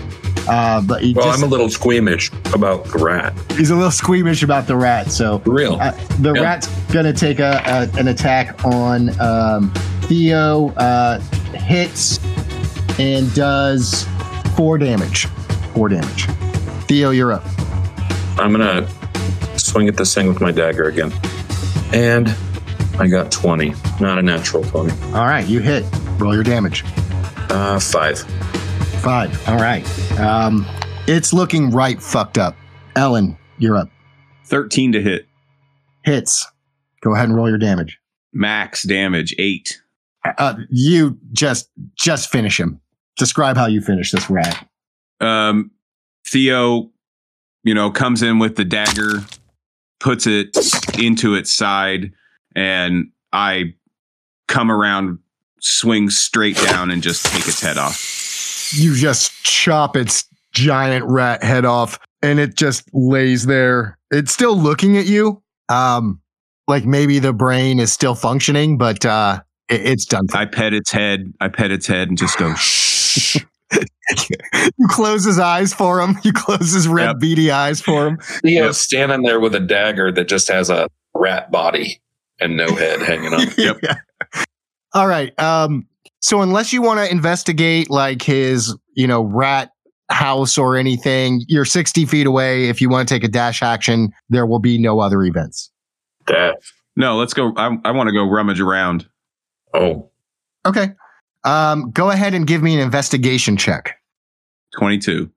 [0.48, 3.34] Uh, but Well, just, I'm a little squeamish about the rat.
[3.52, 5.12] he's a little squeamish about the rat.
[5.12, 5.78] So For real.
[5.80, 6.42] Uh, the Yeah.
[6.42, 7.62] rat's gonna take a,
[7.94, 9.72] a an attack on um,
[10.04, 10.70] Theo.
[10.70, 11.20] Uh,
[11.54, 12.20] hits
[13.00, 14.06] and does
[14.56, 15.26] four damage.
[15.74, 16.26] Four damage.
[16.88, 17.44] Theo, you're up.
[18.40, 18.88] I'm gonna
[19.58, 21.12] swing at this thing with my dagger again.
[21.94, 22.34] And
[23.00, 24.92] I got 20, not a natural 20.
[25.14, 25.86] All right, you hit.
[26.18, 26.84] Roll your damage.
[27.50, 28.24] Uh, five.
[29.02, 29.48] Five.
[29.48, 29.86] All right.
[30.20, 30.66] Um,
[31.08, 32.56] it's looking right fucked up.
[32.98, 33.90] Ellen, you're up.
[34.46, 35.26] 13 to hit.
[36.04, 36.46] Hits.
[37.02, 37.98] Go ahead and roll your damage.
[38.34, 39.82] Max damage, eight.
[40.38, 42.82] Uh, you just just finish him.
[43.18, 44.68] Describe how you finish this rat.
[45.22, 45.72] Um,
[46.28, 46.92] Theo,
[47.64, 49.24] you know, comes in with the dagger,
[50.00, 50.56] puts it
[51.00, 52.12] into its side,
[52.56, 53.76] and I
[54.48, 55.20] come around,
[55.62, 58.19] swing straight down, and just take its head off.
[58.74, 63.98] You just chop its giant rat head off and it just lays there.
[64.12, 65.42] It's still looking at you.
[65.70, 66.22] Um,
[66.68, 70.28] like maybe the brain is still functioning, but uh, it, it's done.
[70.28, 70.38] For.
[70.38, 71.32] I pet its head.
[71.40, 73.38] I pet its head and just go, shh.
[74.78, 76.18] you close his eyes for him.
[76.24, 77.20] You close his red Yep.
[77.20, 78.18] beady eyes for him.
[78.18, 78.74] Theo's Yep.
[78.76, 82.02] standing there with a dagger that just has a rat body
[82.40, 83.48] and no head hanging on.
[83.58, 83.78] Yep.
[83.84, 83.96] Yeah.
[84.94, 85.38] All right.
[85.40, 85.86] Um,
[86.20, 89.72] so unless you want to investigate like his, you know, rat
[90.10, 92.68] house or anything, you're 60 feet away.
[92.70, 95.72] If you want to take a dash action, there will be no other events.
[96.28, 96.58] That.
[96.96, 97.54] No, let's go.
[97.56, 99.08] I, I want to go rummage around.
[99.74, 100.10] Oh,
[100.66, 100.90] Okay.
[101.46, 103.96] Um, go ahead and give me an investigation check.
[104.78, 105.32] 22.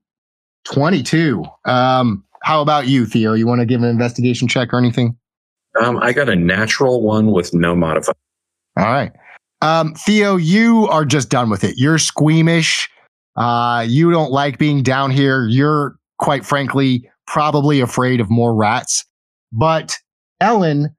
[0.65, 1.45] 22.
[1.65, 3.35] Um, how about you, Theo?
[3.35, 5.17] You want to give an investigation check or anything?
[5.81, 8.15] um, I got a natural one with no modifier.
[8.77, 9.13] All right.
[9.63, 11.77] Um, Theo, you are just done with it.
[11.79, 12.91] You're squeamish.
[13.37, 15.47] Uh, you don't like being down here.
[15.49, 19.05] You're quite frankly probably afraid of more rats.
[19.53, 19.97] But
[20.41, 20.95] Ellen,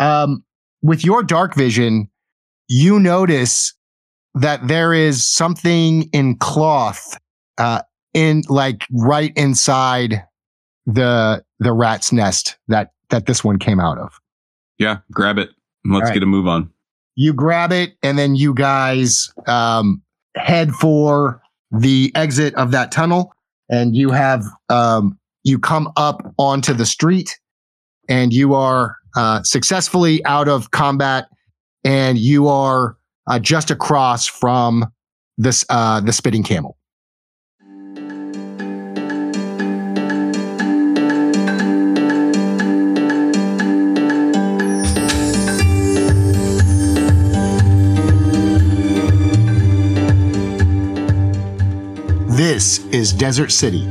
[0.00, 0.44] um,
[0.82, 2.10] with your dark vision,
[2.68, 3.72] you notice
[4.34, 7.18] that there is something in cloth,
[7.56, 7.82] uh,
[8.14, 10.24] in like right inside
[10.86, 14.20] the the rat's nest that that this one came out of.
[14.78, 15.50] Yeah, grab it.
[15.84, 16.14] Let's right.
[16.14, 16.70] get a move on.
[17.18, 20.00] You grab it and then you guys um,
[20.36, 21.42] head for
[21.72, 23.34] the exit of that tunnel
[23.68, 27.36] and you have um, you come up onto the street
[28.08, 31.26] and you are uh, successfully out of combat
[31.82, 32.96] and you are
[33.26, 34.86] uh, just across from
[35.36, 36.77] this uh, the spitting camel
[52.38, 53.84] This is Desert City,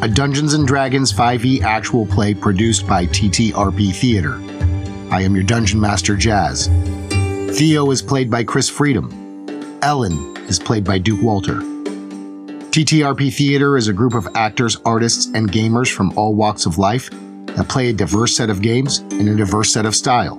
[0.00, 4.34] a Dungeons and Dragons 5e actual play produced by TTRP Theater.
[5.12, 6.68] I am your Dungeon Master Jas.
[7.58, 9.10] Theo is played by Chris Freedom.
[9.82, 11.62] Ellen is played by Duke Walter.
[12.70, 17.10] TTRP Theater is a group of actors, artists, and gamers from all walks of life
[17.10, 20.36] that play a diverse set of games in a diverse set of style.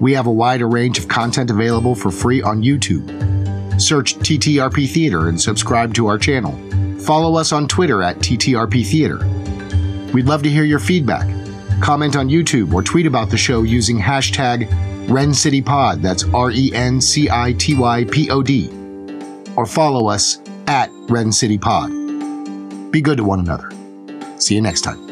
[0.00, 3.39] We have a wider range of content available for free on YouTube.
[3.80, 6.52] Search TTRP Theater and subscribe to our channel.
[7.00, 9.18] Follow us on Twitter at TTRP Theater.
[10.12, 11.26] We'd love to hear your feedback.
[11.80, 14.68] Comment on YouTube or tweet about the show using hashtag
[15.06, 18.68] RenCityPod, that's R E N C I T Y P O D,
[19.56, 22.92] or follow us at RenCityPod.
[22.92, 23.70] Be good to one another.
[24.38, 25.09] See you next time.